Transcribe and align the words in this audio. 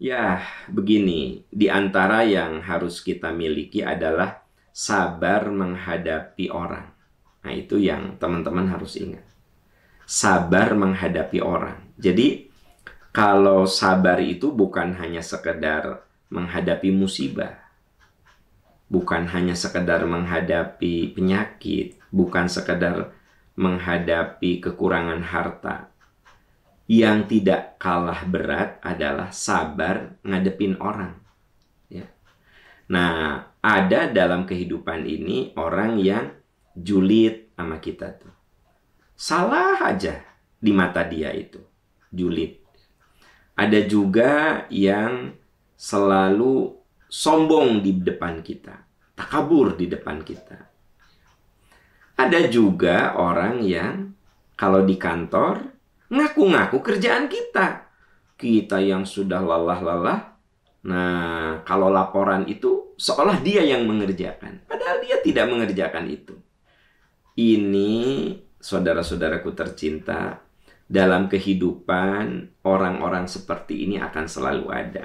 Ya, 0.00 0.40
begini, 0.64 1.44
di 1.52 1.68
antara 1.68 2.24
yang 2.24 2.64
harus 2.64 3.04
kita 3.04 3.36
miliki 3.36 3.84
adalah 3.84 4.48
sabar 4.72 5.52
menghadapi 5.52 6.48
orang. 6.48 6.88
Nah, 7.44 7.52
itu 7.52 7.76
yang 7.76 8.16
teman-teman 8.16 8.72
harus 8.72 8.96
ingat. 8.96 9.28
Sabar 10.08 10.72
menghadapi 10.72 11.44
orang. 11.44 11.84
Jadi, 12.00 12.48
kalau 13.12 13.68
sabar 13.68 14.24
itu 14.24 14.48
bukan 14.48 14.96
hanya 14.96 15.20
sekedar 15.20 16.08
menghadapi 16.32 16.88
musibah, 16.88 17.60
bukan 18.88 19.28
hanya 19.36 19.52
sekedar 19.52 20.00
menghadapi 20.08 21.12
penyakit, 21.12 22.00
bukan 22.08 22.48
sekedar 22.48 23.12
menghadapi 23.52 24.64
kekurangan 24.64 25.20
harta, 25.28 25.92
yang 26.90 27.30
tidak 27.30 27.78
kalah 27.78 28.26
berat 28.26 28.82
adalah 28.82 29.30
sabar 29.30 30.18
ngadepin 30.26 30.74
orang. 30.82 31.14
Ya. 31.86 32.10
Nah, 32.90 33.46
ada 33.62 34.10
dalam 34.10 34.42
kehidupan 34.42 35.06
ini 35.06 35.54
orang 35.54 36.02
yang 36.02 36.34
julid 36.74 37.54
sama 37.54 37.78
kita 37.78 38.10
tuh. 38.18 38.34
Salah 39.14 39.78
aja 39.86 40.18
di 40.58 40.74
mata 40.74 41.06
dia 41.06 41.30
itu, 41.30 41.62
julid. 42.10 42.58
Ada 43.54 43.86
juga 43.86 44.66
yang 44.66 45.30
selalu 45.78 46.74
sombong 47.06 47.86
di 47.86 48.02
depan 48.02 48.42
kita, 48.42 48.82
takabur 49.14 49.78
di 49.78 49.86
depan 49.86 50.26
kita. 50.26 50.58
Ada 52.18 52.50
juga 52.50 53.14
orang 53.14 53.62
yang 53.62 54.10
kalau 54.58 54.82
di 54.82 54.98
kantor 54.98 55.79
ngaku-ngaku 56.10 56.82
kerjaan 56.82 57.30
kita. 57.30 57.86
Kita 58.34 58.82
yang 58.82 59.06
sudah 59.06 59.40
lelah-lelah. 59.40 60.36
Nah, 60.80 61.60
kalau 61.64 61.92
laporan 61.92 62.48
itu 62.48 62.96
seolah 62.98 63.38
dia 63.40 63.62
yang 63.62 63.86
mengerjakan. 63.86 64.64
Padahal 64.66 65.00
dia 65.04 65.20
tidak 65.22 65.46
mengerjakan 65.48 66.08
itu. 66.08 66.34
Ini 67.38 68.00
saudara-saudaraku 68.60 69.56
tercinta, 69.56 70.44
dalam 70.90 71.30
kehidupan 71.30 72.58
orang-orang 72.66 73.30
seperti 73.30 73.86
ini 73.86 74.02
akan 74.02 74.26
selalu 74.26 74.66
ada. 74.74 75.04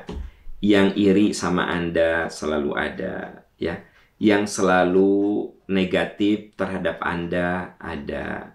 Yang 0.58 0.88
iri 0.98 1.28
sama 1.36 1.70
Anda 1.70 2.26
selalu 2.32 2.72
ada, 2.74 3.46
ya. 3.62 3.86
Yang 4.18 4.58
selalu 4.58 5.14
negatif 5.70 6.56
terhadap 6.56 7.04
Anda 7.04 7.76
ada 7.78 8.55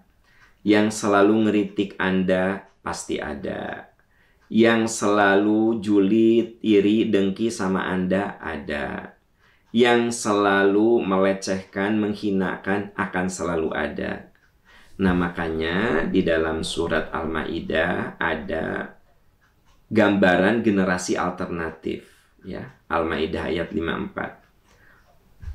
yang 0.61 0.93
selalu 0.93 1.49
ngeritik 1.49 1.97
Anda 1.97 2.69
pasti 2.85 3.17
ada. 3.17 3.93
Yang 4.51 4.99
selalu 4.99 5.79
julid, 5.79 6.59
iri, 6.59 7.07
dengki 7.07 7.47
sama 7.47 7.87
Anda 7.87 8.35
ada. 8.37 9.15
Yang 9.71 10.27
selalu 10.27 10.99
melecehkan, 11.07 11.95
menghinakan 11.95 12.91
akan 12.99 13.25
selalu 13.31 13.71
ada. 13.71 14.27
Nah, 14.99 15.15
makanya 15.15 16.05
di 16.05 16.21
dalam 16.21 16.61
surat 16.67 17.09
Al-Maidah 17.15 18.19
ada 18.19 18.91
gambaran 19.87 20.61
generasi 20.61 21.15
alternatif 21.15 22.05
ya. 22.43 22.75
Al-Maidah 22.91 23.49
ayat 23.49 23.71
54. 23.71 24.40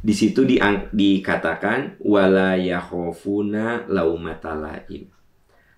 Di 0.00 0.14
situ 0.14 0.46
di, 0.46 0.60
dikatakan 0.92 2.00
wala 2.04 2.54
yakhofuna 2.56 3.88
laumatalaim. 3.88 5.08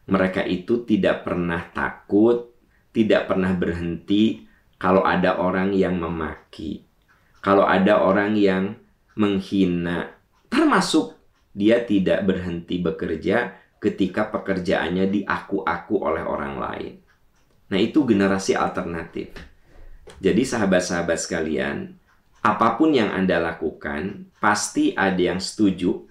Mereka 0.09 0.45
itu 0.49 0.89
tidak 0.89 1.29
pernah 1.29 1.69
takut, 1.69 2.53
tidak 2.93 3.29
pernah 3.29 3.53
berhenti 3.53 4.49
kalau 4.81 5.05
ada 5.05 5.37
orang 5.43 5.75
yang 5.77 5.99
memaki. 6.01 6.87
Kalau 7.45 7.67
ada 7.67 8.03
orang 8.03 8.35
yang 8.35 8.79
menghina, 9.19 10.15
termasuk 10.49 11.19
dia 11.53 11.83
tidak 11.83 12.23
berhenti 12.23 12.79
bekerja 12.79 13.59
ketika 13.79 14.31
pekerjaannya 14.31 15.11
diaku-aku 15.11 15.95
oleh 16.03 16.23
orang 16.23 16.55
lain. 16.59 16.95
Nah, 17.69 17.79
itu 17.79 18.07
generasi 18.07 18.55
alternatif. 18.55 19.35
Jadi 20.19 20.43
sahabat-sahabat 20.43 21.19
sekalian, 21.21 21.98
apa 22.39 22.79
pun 22.79 22.95
yang 22.95 23.11
Anda 23.11 23.43
lakukan, 23.43 24.31
pasti 24.39 24.95
ada 24.95 25.19
yang 25.19 25.43
setuju, 25.43 26.07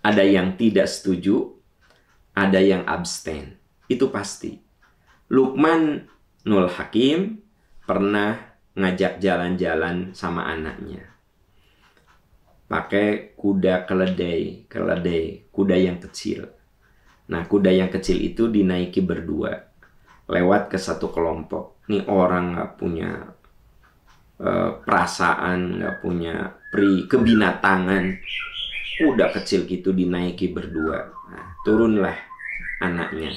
ada 0.00 0.24
yang 0.24 0.56
tidak 0.56 0.88
setuju, 0.88 1.52
ada 2.32 2.58
yang 2.58 2.82
abstain. 2.88 3.60
Itu 3.86 4.08
pasti. 4.08 4.56
Lukman 5.28 6.08
Nul 6.48 6.68
Hakim 6.68 7.44
pernah 7.84 8.40
ngajak 8.72 9.20
jalan-jalan 9.20 10.16
sama 10.16 10.48
anaknya. 10.48 11.12
Pakai 12.66 13.36
kuda 13.36 13.84
keledai, 13.84 14.64
keledai, 14.64 15.52
kuda 15.52 15.76
yang 15.76 16.00
kecil. 16.00 16.48
Nah, 17.28 17.44
kuda 17.44 17.68
yang 17.68 17.92
kecil 17.92 18.16
itu 18.16 18.48
dinaiki 18.48 19.04
berdua. 19.04 19.68
Lewat 20.24 20.72
ke 20.72 20.80
satu 20.80 21.12
kelompok. 21.12 21.84
Ini 21.92 22.08
orang 22.08 22.56
nggak 22.56 22.70
punya 22.80 23.10
Eh, 24.40 24.70
perasaan, 24.82 25.78
nggak 25.78 25.96
punya 26.00 26.56
pri 26.72 27.06
kebinatangan. 27.06 28.04
Udah 29.06 29.28
kecil 29.30 29.68
gitu 29.68 29.92
dinaiki 29.92 30.50
berdua. 30.50 31.12
Nah, 31.30 31.46
turunlah 31.62 32.16
anaknya. 32.82 33.30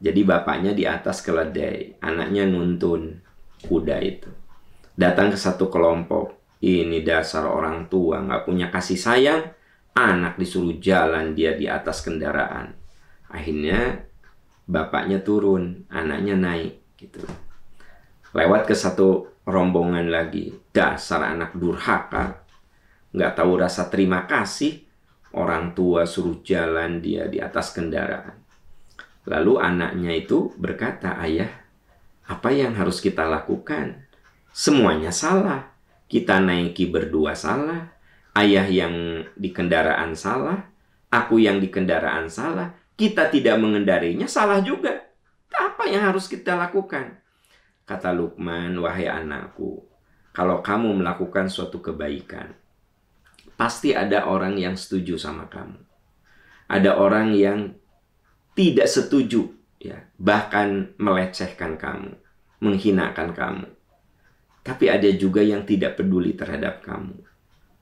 Jadi 0.00 0.20
bapaknya 0.24 0.72
di 0.72 0.88
atas 0.88 1.20
keledai, 1.20 2.00
anaknya 2.00 2.48
nuntun 2.48 3.20
kuda 3.64 4.00
itu. 4.00 4.30
Datang 4.96 5.34
ke 5.34 5.38
satu 5.38 5.68
kelompok. 5.68 6.40
Ini 6.64 7.04
dasar 7.04 7.44
orang 7.44 7.92
tua 7.92 8.24
nggak 8.24 8.48
punya 8.48 8.72
kasih 8.72 8.96
sayang, 8.96 9.52
anak 9.92 10.40
disuruh 10.40 10.80
jalan 10.80 11.36
dia 11.36 11.52
di 11.52 11.68
atas 11.68 12.00
kendaraan. 12.00 12.72
Akhirnya 13.28 14.00
bapaknya 14.64 15.20
turun, 15.20 15.84
anaknya 15.92 16.40
naik 16.40 16.80
gitu. 16.96 17.20
Lewat 18.32 18.64
ke 18.64 18.72
satu 18.72 19.33
rombongan 19.44 20.08
lagi. 20.08 20.52
Dasar 20.72 21.24
anak 21.32 21.56
durhaka. 21.56 22.44
Nggak 23.14 23.32
tahu 23.38 23.52
rasa 23.60 23.88
terima 23.92 24.24
kasih. 24.26 24.84
Orang 25.34 25.74
tua 25.74 26.06
suruh 26.06 26.40
jalan 26.46 27.02
dia 27.02 27.26
di 27.26 27.42
atas 27.42 27.74
kendaraan. 27.74 28.38
Lalu 29.26 29.58
anaknya 29.58 30.12
itu 30.14 30.52
berkata, 30.60 31.16
ayah, 31.24 31.50
apa 32.28 32.54
yang 32.54 32.76
harus 32.76 33.00
kita 33.02 33.24
lakukan? 33.26 34.04
Semuanya 34.54 35.10
salah. 35.10 35.74
Kita 36.06 36.38
naiki 36.38 36.86
berdua 36.86 37.34
salah. 37.34 37.90
Ayah 38.36 38.68
yang 38.68 39.26
di 39.34 39.50
kendaraan 39.50 40.14
salah. 40.14 40.70
Aku 41.10 41.42
yang 41.42 41.58
di 41.58 41.66
kendaraan 41.66 42.30
salah. 42.30 42.76
Kita 42.94 43.26
tidak 43.26 43.58
mengendarinya 43.58 44.30
salah 44.30 44.62
juga. 44.62 45.02
Apa 45.50 45.90
yang 45.90 46.06
harus 46.06 46.30
kita 46.30 46.54
lakukan? 46.54 47.23
Kata 47.84 48.16
Lukman, 48.16 48.72
wahai 48.80 49.04
anakku, 49.12 49.84
kalau 50.32 50.64
kamu 50.64 51.04
melakukan 51.04 51.52
suatu 51.52 51.84
kebaikan, 51.84 52.56
pasti 53.60 53.92
ada 53.92 54.24
orang 54.24 54.56
yang 54.56 54.72
setuju 54.72 55.20
sama 55.20 55.52
kamu. 55.52 55.76
Ada 56.64 56.96
orang 56.96 57.36
yang 57.36 57.76
tidak 58.56 58.88
setuju, 58.88 59.52
ya, 59.76 60.00
bahkan 60.16 60.96
melecehkan 60.96 61.76
kamu, 61.76 62.16
menghinakan 62.64 63.36
kamu. 63.36 63.68
Tapi 64.64 64.88
ada 64.88 65.10
juga 65.12 65.44
yang 65.44 65.68
tidak 65.68 66.00
peduli 66.00 66.32
terhadap 66.32 66.80
kamu. 66.80 67.20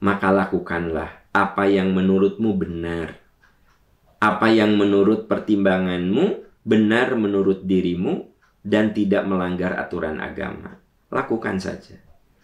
Maka 0.03 0.35
lakukanlah 0.35 1.31
apa 1.31 1.71
yang 1.71 1.95
menurutmu 1.95 2.59
benar. 2.59 3.23
Apa 4.19 4.51
yang 4.51 4.75
menurut 4.75 5.31
pertimbanganmu 5.31 6.43
benar 6.67 7.15
menurut 7.15 7.63
dirimu 7.63 8.32
dan 8.63 8.95
tidak 8.95 9.27
melanggar 9.27 9.75
aturan 9.77 10.23
agama. 10.23 10.79
Lakukan 11.11 11.59
saja. 11.59 11.99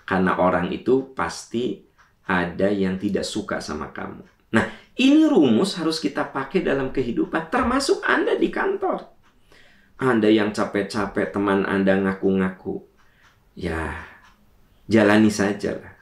Karena 0.04 0.36
orang 0.36 0.74
itu 0.74 1.14
pasti 1.14 1.86
ada 2.28 2.68
yang 2.68 3.00
tidak 3.00 3.24
suka 3.24 3.62
sama 3.62 3.94
kamu. 3.94 4.26
Nah, 4.52 4.66
ini 4.98 5.24
rumus 5.24 5.78
harus 5.78 6.02
kita 6.02 6.28
pakai 6.28 6.60
dalam 6.60 6.92
kehidupan, 6.92 7.48
termasuk 7.48 8.02
Anda 8.04 8.36
di 8.36 8.50
kantor. 8.52 9.08
Anda 9.98 10.28
yang 10.28 10.52
capek-capek, 10.52 11.32
teman 11.32 11.64
Anda 11.64 11.96
ngaku-ngaku. 11.96 12.84
Ya, 13.58 14.06
jalani 14.86 15.28
saja 15.32 15.74
lah. 15.74 15.94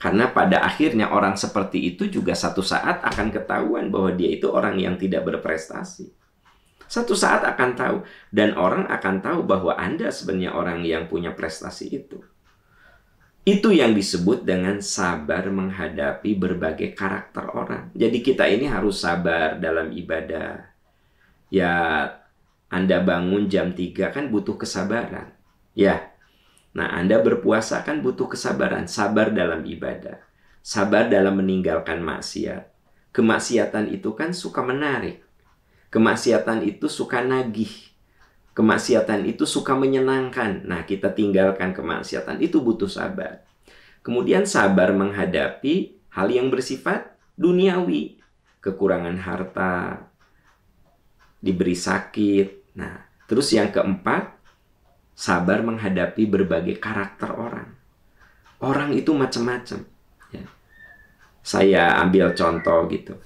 Karena 0.00 0.32
pada 0.32 0.64
akhirnya 0.64 1.12
orang 1.12 1.36
seperti 1.36 1.92
itu 1.92 2.08
juga 2.08 2.32
satu 2.32 2.64
saat 2.64 3.04
akan 3.04 3.28
ketahuan 3.28 3.92
bahwa 3.92 4.16
dia 4.16 4.32
itu 4.32 4.48
orang 4.48 4.80
yang 4.80 4.96
tidak 4.96 5.28
berprestasi. 5.28 6.19
Satu 6.90 7.14
saat 7.14 7.46
akan 7.46 7.70
tahu 7.78 7.96
dan 8.34 8.58
orang 8.58 8.90
akan 8.90 9.22
tahu 9.22 9.46
bahwa 9.46 9.78
Anda 9.78 10.10
sebenarnya 10.10 10.58
orang 10.58 10.82
yang 10.82 11.06
punya 11.06 11.30
prestasi 11.30 11.86
itu. 11.86 12.18
Itu 13.46 13.70
yang 13.70 13.94
disebut 13.94 14.42
dengan 14.42 14.82
sabar 14.82 15.46
menghadapi 15.48 16.34
berbagai 16.34 16.98
karakter 16.98 17.46
orang. 17.54 17.94
Jadi 17.94 18.18
kita 18.26 18.50
ini 18.50 18.66
harus 18.66 19.06
sabar 19.06 19.62
dalam 19.62 19.94
ibadah. 19.94 20.66
Ya, 21.46 21.74
Anda 22.66 22.98
bangun 23.00 23.46
jam 23.46 23.70
3 23.70 24.10
kan 24.10 24.26
butuh 24.28 24.58
kesabaran. 24.58 25.30
Ya, 25.78 26.10
Nah, 26.70 26.86
Anda 26.94 27.18
berpuasa 27.18 27.82
kan 27.82 27.98
butuh 27.98 28.30
kesabaran, 28.30 28.86
sabar 28.86 29.34
dalam 29.34 29.66
ibadah, 29.66 30.22
sabar 30.62 31.10
dalam 31.10 31.42
meninggalkan 31.42 31.98
maksiat. 31.98 32.70
Kemaksiatan 33.10 33.90
itu 33.90 34.14
kan 34.14 34.30
suka 34.30 34.62
menarik. 34.62 35.26
Kemaksiatan 35.90 36.62
itu 36.62 36.86
suka 36.86 37.18
nagih. 37.18 37.90
Kemaksiatan 38.54 39.26
itu 39.26 39.42
suka 39.46 39.74
menyenangkan. 39.74 40.62
Nah, 40.62 40.86
kita 40.86 41.10
tinggalkan 41.10 41.74
kemaksiatan 41.74 42.38
itu 42.38 42.62
butuh 42.62 42.90
sabar. 42.90 43.42
Kemudian 44.06 44.46
sabar 44.46 44.94
menghadapi 44.94 45.98
hal 46.14 46.30
yang 46.30 46.48
bersifat 46.48 47.14
duniawi, 47.34 48.22
kekurangan 48.62 49.18
harta, 49.18 50.06
diberi 51.42 51.74
sakit. 51.74 52.76
Nah, 52.76 53.06
terus 53.26 53.50
yang 53.50 53.72
keempat, 53.72 54.36
sabar 55.16 55.60
menghadapi 55.64 56.24
berbagai 56.28 56.78
karakter 56.78 57.32
orang. 57.34 57.68
Orang 58.60 58.92
itu 58.92 59.16
macam-macam. 59.16 59.84
Ya. 60.32 60.44
Saya 61.40 61.96
ambil 62.04 62.36
contoh 62.36 62.84
gitu. 62.92 63.16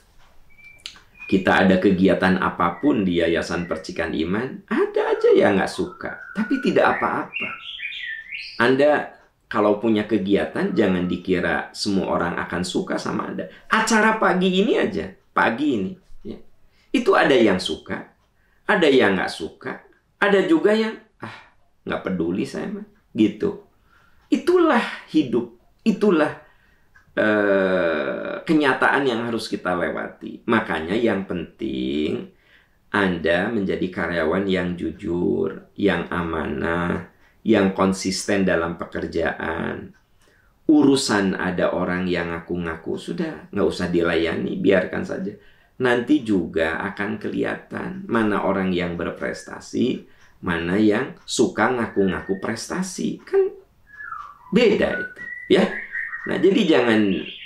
Kita 1.34 1.66
ada 1.66 1.82
kegiatan 1.82 2.38
apa 2.38 2.78
pun 2.78 3.02
di 3.02 3.18
Yayasan 3.18 3.66
Percikan 3.66 4.14
Iman, 4.14 4.62
ada 4.70 5.10
aja 5.10 5.34
yang 5.34 5.58
nggak 5.58 5.72
suka, 5.72 6.30
tapi 6.30 6.62
tidak 6.62 6.94
apa-apa. 6.94 7.48
Anda 8.62 9.18
kalau 9.50 9.82
punya 9.82 10.06
kegiatan, 10.06 10.70
jangan 10.78 11.10
dikira 11.10 11.74
semua 11.74 12.14
orang 12.14 12.38
akan 12.38 12.62
suka 12.62 13.02
sama 13.02 13.34
Anda. 13.34 13.50
Acara 13.66 14.22
pagi 14.22 14.62
ini 14.62 14.78
aja, 14.78 15.10
pagi 15.34 15.66
ini, 15.74 15.92
ya. 16.22 16.38
itu 16.94 17.10
ada 17.18 17.34
yang 17.34 17.58
suka, 17.58 18.14
ada 18.70 18.86
yang 18.86 19.18
nggak 19.18 19.34
suka, 19.34 19.82
ada 20.22 20.38
juga 20.46 20.70
yang 20.70 20.94
nggak 21.84 22.00
peduli 22.00 22.48
saya 22.48 22.72
mah 22.72 22.86
gitu 23.12 23.60
itulah 24.32 24.82
hidup 25.12 25.52
itulah 25.84 26.40
uh, 27.18 28.42
kenyataan 28.42 29.02
yang 29.06 29.26
harus 29.26 29.46
kita 29.50 29.74
lewati. 29.74 30.42
Makanya 30.46 30.94
yang 30.94 31.26
penting 31.26 32.34
anda 32.94 33.50
menjadi 33.50 33.90
karyawan 33.90 34.46
yang 34.46 34.78
jujur 34.78 35.74
yang 35.74 36.06
amanah 36.14 37.10
yang 37.42 37.74
konsisten 37.74 38.46
dalam 38.46 38.78
pekerjaan. 38.78 39.92
Urusan 40.64 41.36
ada 41.36 41.76
orang 41.76 42.08
yang 42.08 42.32
ngaku-ngaku 42.32 42.96
sudah 42.96 43.52
nggak 43.52 43.68
usah 43.68 43.90
dilayani 43.92 44.56
biarkan 44.56 45.04
saja. 45.04 45.34
Nanti 45.74 46.22
juga 46.22 46.78
akan 46.86 47.18
kelihatan 47.18 48.06
mana 48.06 48.46
orang 48.46 48.70
yang 48.70 48.94
berprestasi 48.94 50.06
mana 50.40 50.78
yang 50.78 51.18
suka 51.26 51.68
ngaku-ngaku 51.68 52.38
prestasi. 52.40 53.20
Kan 53.26 53.52
beda 54.54 55.02
itu 55.02 55.22
ya 55.50 55.66
nah 56.24 56.36
jadi 56.40 56.60
jangan 56.64 57.00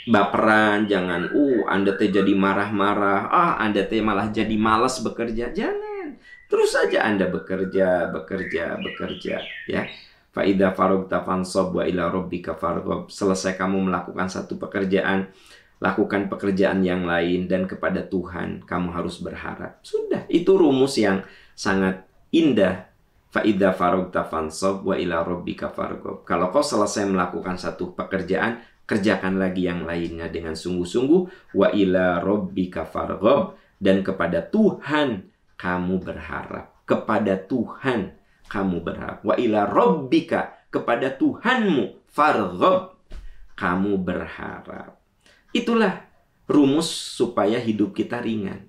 baperan 0.09 0.89
jangan 0.89 1.29
uh 1.35 1.69
anda 1.69 1.95
teh 1.95 2.09
jadi 2.09 2.33
marah-marah. 2.33 3.29
Ah 3.29 3.53
anda 3.61 3.85
teh 3.85 4.01
malah 4.01 4.33
jadi 4.33 4.57
malas 4.57 5.05
bekerja. 5.05 5.53
Jangan. 5.53 6.17
Terus 6.49 6.73
saja 6.73 7.05
anda 7.05 7.29
bekerja 7.29 8.09
bekerja 8.09 8.81
bekerja 8.81 9.45
ya. 9.69 9.83
Faida 10.33 10.73
farogta 10.73 11.21
fansob 11.21 11.77
wa 11.77 11.85
ila 11.85 12.09
rabbika 12.09 12.57
fargob 12.57 13.13
selesai 13.13 13.57
kamu 13.57 13.93
melakukan 13.93 14.29
satu 14.29 14.57
pekerjaan 14.57 15.29
lakukan 15.79 16.27
pekerjaan 16.27 16.83
yang 16.83 17.07
lain 17.07 17.47
dan 17.47 17.69
kepada 17.69 18.03
Tuhan 18.03 18.65
kamu 18.65 18.89
harus 18.97 19.21
berharap. 19.23 19.79
Sudah 19.85 20.27
itu 20.27 20.51
rumus 20.57 20.99
yang 20.99 21.23
sangat 21.55 22.03
indah 22.35 22.88
Fa'idha 23.29 23.77
farogta 23.77 24.25
fansob 24.25 24.89
wa 24.89 24.97
ila 24.97 25.21
rabbika 25.21 25.69
fargob. 25.69 26.25
Kalau 26.25 26.49
kau 26.49 26.65
selesai 26.65 27.05
melakukan 27.05 27.61
satu 27.61 27.93
pekerjaan, 27.93 28.65
kerjakan 28.89 29.37
lagi 29.37 29.69
yang 29.69 29.85
lainnya 29.85 30.33
dengan 30.33 30.57
sungguh-sungguh. 30.57 31.53
Wa 31.53 31.69
ila 31.77 32.25
rabbika 32.25 32.89
fargob. 32.89 33.61
Dan 33.77 34.01
kepada 34.01 34.41
Tuhan 34.49 35.29
kamu 35.61 35.95
berharap. 36.01 36.73
Kepada 36.89 37.37
Tuhan 37.37 38.17
kamu 38.49 38.77
berharap. 38.81 39.21
Wa 39.21 39.37
ila 39.37 39.69
rabbika. 39.69 40.65
Kepada 40.73 41.13
Tuhanmu 41.13 42.09
fargob. 42.09 42.97
Kamu 43.53 44.01
berharap. 44.01 44.97
Itulah 45.53 46.09
rumus 46.49 46.89
supaya 46.89 47.61
hidup 47.61 47.93
kita 47.93 48.25
ringan 48.25 48.68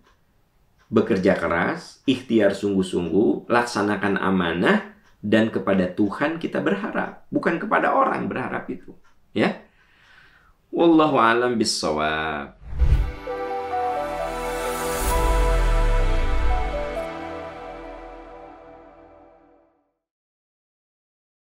bekerja 0.90 1.38
keras, 1.38 2.02
ikhtiar 2.10 2.58
sungguh-sungguh, 2.58 3.48
laksanakan 3.48 4.18
amanah, 4.18 4.98
dan 5.22 5.54
kepada 5.54 5.88
Tuhan 5.88 6.42
kita 6.42 6.60
berharap, 6.60 7.30
bukan 7.30 7.62
kepada 7.62 7.94
orang 7.94 8.26
berharap 8.26 8.66
itu. 8.68 8.98
Ya, 9.32 9.62
Wallahu 10.70 11.18
alam 11.18 11.58
bisawab. 11.58 12.59